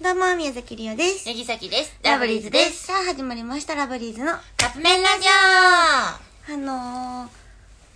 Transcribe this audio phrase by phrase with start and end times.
[0.00, 1.26] どうも、宮崎りおです。
[1.26, 1.98] ネギサキです。
[2.04, 2.86] ラブリーズです。。
[2.86, 4.30] さあ、始まりました、ラブリーズの。
[4.30, 5.26] あカップ麺ラジ
[6.56, 7.28] のー、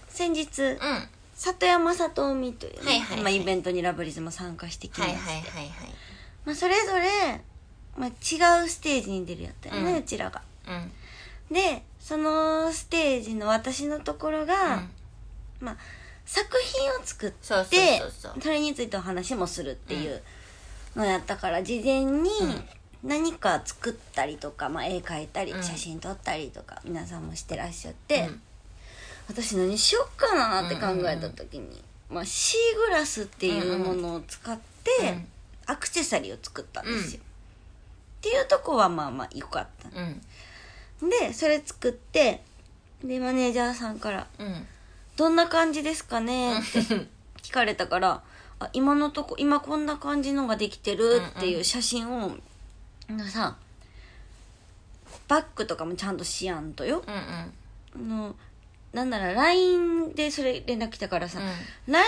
[0.09, 0.79] 先日、オうん。
[1.37, 5.71] 里山里海というね、はいはいはいまあ、イベントにラブリーズも参加してきまして、はいはいはいはい。
[6.45, 7.41] まあ、それぞれ、
[7.97, 10.43] まあ、違うステージに出るやったよね、ううんちらが。
[10.69, 11.55] うん。
[11.55, 14.91] で、そのステージの私のところが、うん
[15.61, 15.77] まあ、
[16.27, 20.21] 作品を作ってそうそうそうそうれについてお話もするっていう
[20.97, 22.31] のやったから事前に
[23.03, 28.41] 何か作ったりとか、まあ、絵描いたりうん写真撮ったりとか皆さんもしてらっしゃって、うん
[29.29, 35.27] 私何しよっかなって考えた時に、まあ、シーグラスっていうものを使ってうん
[35.67, 37.21] アクセサリーを作ったんですよ。
[37.23, 41.09] っていうとこはまあまあ良かったうん。
[41.09, 42.43] でそれ作って
[43.03, 44.67] でマネージャーさんからうん。
[45.17, 46.81] 「どんな感じですかね?」って
[47.43, 48.23] 聞かれたから
[48.65, 52.37] 「あ今のとこ今こんな感じのができてる」っていう写真を、
[53.09, 53.57] あのさ
[55.29, 57.03] バッグとかもちゃんとしやんとよ。
[57.07, 58.15] うんうん。
[58.15, 58.37] あの
[58.93, 61.41] なんなら LINE でそれ連絡来たからさ、
[61.87, 62.05] LINE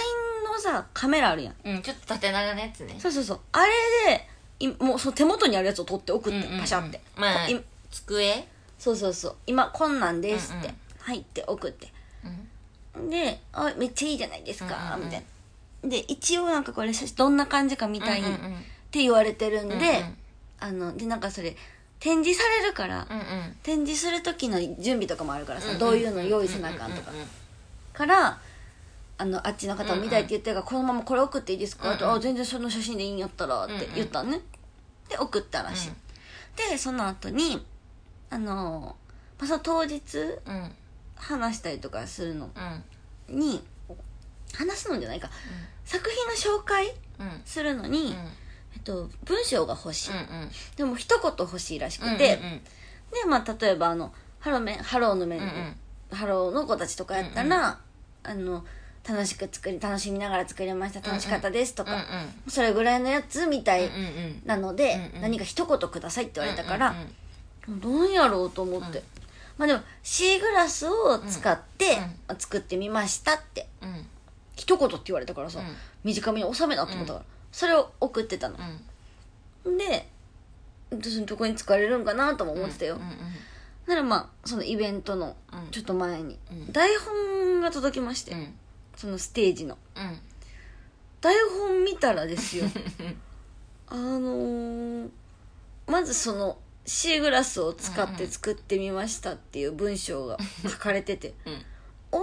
[0.46, 1.54] のさカメラあるやん。
[1.64, 1.82] うん。
[1.82, 2.96] ちょっと縦長のやつね。
[2.98, 3.40] そうそうそう。
[3.52, 3.72] あれ
[4.06, 4.28] で
[4.60, 8.46] いもうその手元にあるやつを取って送って、うんうんうんパシャって、まあい、机？
[8.78, 9.36] そうそうそう。
[9.46, 10.76] 今こんなんですって、うんうん。
[10.98, 11.92] はいって送って。
[12.94, 13.10] うん。
[13.10, 15.04] で「あめっちゃいいじゃないですか」うんうんうん。
[15.06, 15.26] みたいな
[15.88, 18.36] で一応なんかこれどんな感じか見たいっうんうん。
[18.90, 20.16] て言われてるんで、うんうん。
[20.60, 21.56] あのでなんかそれ
[22.00, 23.56] 展示されるから、うんうん。
[23.62, 25.78] 展示する時の準備とかもあるからさ、うんうん。
[25.80, 27.28] どういうの用意せなあかんとか、うんうんうん
[27.94, 28.40] から
[29.16, 31.98] あのあっちの方も見たいって言ってるから、このままこれ送っていいですか、うんうん。
[32.00, 34.40] とあ全然その写真でいいんやったらって言ったのね、
[35.08, 35.92] で送ったらしい、
[36.70, 37.64] でその後に
[38.30, 38.96] あの、
[39.38, 40.54] まあ、その当日うん。
[40.54, 40.72] うん。
[41.14, 42.50] 話したりとかするの
[43.28, 43.38] うん。
[43.38, 43.62] に
[44.54, 45.30] 話すのじゃないか、
[45.84, 47.42] 作品の紹介うん。
[47.44, 48.16] するのに、
[48.74, 50.50] えっと、文章が欲しい、うんうん。
[50.76, 52.60] でも一言欲しいらしくて、うんうん
[53.12, 56.16] でまあ例えばあのハロメンハローの面、うんうん。
[56.16, 57.78] ハローの子たちとかやったら、
[58.24, 58.64] あの
[59.08, 61.96] 楽しく作り楽しみながら作りました楽しかったですとうんうん。
[61.98, 62.04] か、
[62.48, 65.22] それぐらいのやつみたいうんうんなので、うんうん。
[65.22, 66.94] 何か一言くださいって言われたから
[67.68, 69.04] うん、どうやろうと思って、うん。
[69.58, 71.98] まあでもシーグラスを使って、
[72.38, 73.68] 作ってみましたって。
[73.80, 74.06] うんうん
[74.56, 75.66] 一言って言われたからさ、うん。
[76.04, 78.56] 短めに収めなと思ったから、それを送ってたの。
[79.64, 79.78] う、ん。
[79.78, 80.08] で
[80.90, 81.26] 私の？
[81.26, 82.98] とこに使われるんかなとも思ってたよ、
[83.86, 85.70] ならまあそのイベントのうん。
[85.70, 86.72] ちょっと前にうん。
[86.72, 88.54] 台本が届きまして、うん。
[88.96, 89.76] そのステージの。
[89.96, 90.18] うん。
[91.20, 92.66] 台本見たらですよ。
[93.88, 95.10] あのー
[95.86, 101.64] まずそのシーグラスを使って作ってみましたっていう文章が書かれててうん。
[102.12, 102.20] お？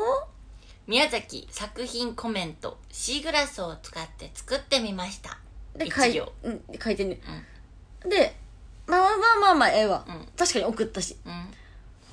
[0.88, 5.38] 宮崎作品コメントシーグラスを使って作ってみました。
[5.76, 7.10] で書い,、うん、書いてん。
[7.10, 7.22] ね、
[8.06, 8.36] で
[8.88, 10.28] まあまあまあまあまあええわ、うん。
[10.38, 11.16] 確かに送ったし。
[11.26, 11.48] うん。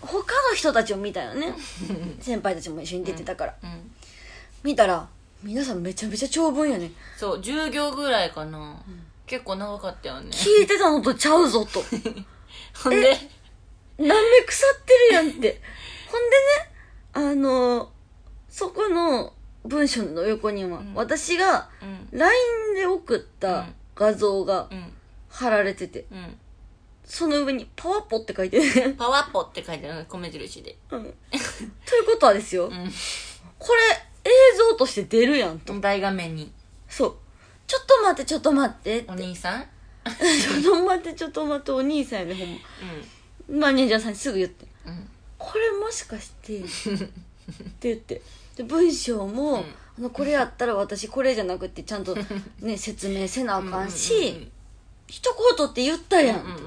[0.00, 0.18] 他
[0.48, 1.54] の人たちを見たよね。
[2.20, 3.90] 先輩たちも一緒に出てたから、うん。
[4.62, 5.08] 見たら
[5.42, 6.92] 皆さんめちゃめちゃ長文やね。
[7.16, 8.80] そう10行ぐらいかな、
[9.26, 10.30] 結構長かったよね。
[10.30, 11.82] 聞いてたのとちゃうぞと。
[12.82, 13.16] ほんで？
[13.98, 15.60] 何目腐ってるやんって。
[16.10, 17.90] ほんでねあの
[18.48, 19.32] そこの
[19.68, 20.94] 文章の横には、ん。
[20.94, 21.84] 私がう
[22.16, 22.18] ん。
[22.18, 24.92] LINE で送った画像がうん。
[25.30, 26.36] 貼られてて、うん。
[27.04, 30.06] その上にパワポって書いてる、 パワポって書いてある。
[30.08, 30.76] 米印で。
[30.90, 31.06] うん、と
[31.96, 32.92] いうことはですよ、うん。
[33.58, 35.78] これ映像として出るやんと。
[35.80, 36.52] 大画面に。
[36.88, 37.14] そう。
[37.66, 39.10] ちょっと待ってちょっと待ってって。
[39.10, 39.68] お兄さん？
[40.08, 42.44] ちょっと待ってちょっと待ってお兄さんやねほ
[43.54, 43.66] んま。
[43.68, 44.66] マネージャーさんにすぐ言って。
[44.86, 45.08] うんうん。
[45.36, 47.08] これもしかして って
[47.82, 48.22] 言って
[48.58, 49.64] で文章も、うん。
[49.98, 52.16] あのこれやったら私これじゃなくてちゃんと
[52.60, 54.52] ね説明せなあかんし、うんうん
[55.08, 56.62] 一言って言ったやん、うんうんうん。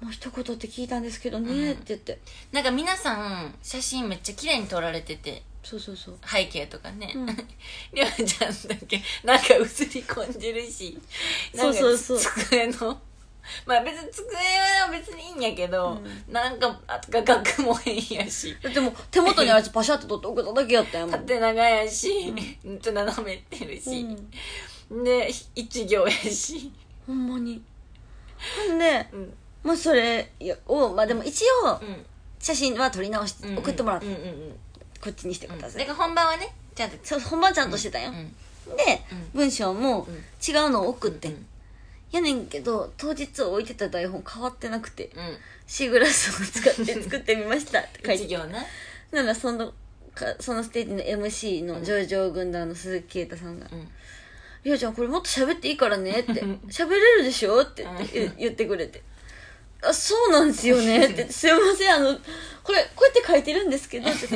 [0.00, 2.18] もう一言って聞いたんですけどね、って言って。
[2.52, 3.12] なんか皆さ
[3.42, 5.42] ん写真めっちゃ綺麗に撮られてて。
[5.62, 6.18] そうそうそう。
[6.26, 7.26] 背景とかね、うん。
[7.92, 10.98] りょうちゃんだけなんか映り込んでるし。
[11.54, 12.18] そうそうそう。
[12.18, 12.98] 机の
[13.66, 18.56] まあ別に机は別にいいんやけど、なんかあ画角も変やし。
[18.62, 24.06] だってもう手元にあるやつパシャって取って送っただけやったやんもん縦長やし、 ちょっと斜めってるし、
[24.90, 26.72] で一行やし、
[27.06, 27.62] ほんまに。
[28.68, 29.34] ほんでうん。
[29.62, 30.30] まあそれ
[30.66, 32.06] をまあでも一応うん。
[32.42, 34.14] 写真は撮り直して送ってもらって、うん。
[34.14, 34.24] うんう。
[34.28, 34.60] ん
[35.00, 36.96] こっちにしてください、だから本番はねちゃんと。
[37.02, 38.76] そう本番ちゃんとしてたよ、うん。
[38.76, 39.30] で、うん。
[39.34, 40.14] 文章もうん。
[40.14, 41.46] 違うのを送って、うん
[42.12, 45.36] やねんけど当日置いてた台本変わってなくてうん。
[45.66, 48.24] シーグラスを使って 作ってみましたって書いて。
[48.24, 48.66] 一行な
[49.12, 49.72] ならその
[50.14, 53.88] かそのステージの MC の上場軍団の鈴木啓太さんがうん
[54.64, 56.32] 「りおちゃんこれもっと喋っていいからね」って
[56.68, 59.02] 「喋れるでしょ?」って言って言言ってくれて
[59.82, 62.18] 「あそうなんですよね」って言って「すいませんあの
[62.62, 64.26] これこうやって書いてるんですけど」って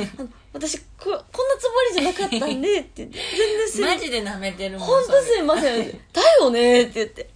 [0.53, 1.23] 私ここんな
[1.59, 6.01] つもりじゃなかったんで」って言って「全然すいませんマジで舐めてるもん本当すいません。
[6.13, 7.34] だよね」って言って。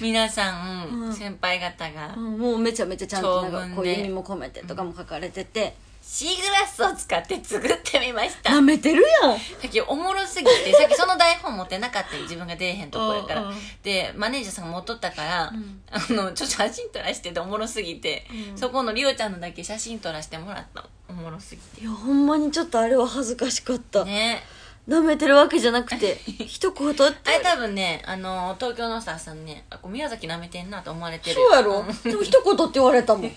[0.00, 1.12] 皆さん、うん。
[1.12, 2.38] 先輩方がうん。
[2.38, 8.50] もうめちゃめちゃちゃんとなんかこういう意味も込めてとかも書かれてて、シーグラスを使って作ってみました。
[8.50, 9.38] 舐めてるやん。
[9.38, 12.22] さっきおもろすぎてさっきその台本持ってなかったよ。
[12.22, 13.52] 自分が出えへんとこやから。
[13.82, 15.80] でマネージャーさんが持っとったから、ん。
[15.90, 18.58] あのちょっと写真撮らしてておもろすぎて、うん。
[18.58, 20.88] そこのりおちゃんのだけ写真撮らせてもらったの。
[21.10, 21.82] おもろすぎて。
[21.82, 24.42] いやほんまにちょっとあれは恥ずかしかった、ね
[24.88, 27.02] 舐めてるわけじゃなくて 一言って。
[27.26, 31.36] あれ多分ねあの東京のスタッフさんねあこう宮崎舐めてんなと思われてる。
[31.36, 31.82] そうやろ？
[31.82, 31.86] ん。
[32.02, 33.32] でも一言って言われたもん。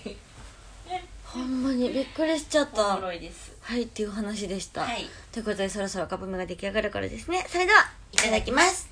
[1.24, 3.52] ほんまにびっくりしちゃっおたもろいです。
[3.60, 5.08] はいっていう話でした、はい。
[5.30, 7.46] ということでそろそろカップ麺が出来上がるからですね。
[7.48, 7.80] それでは
[8.12, 8.88] いいただきます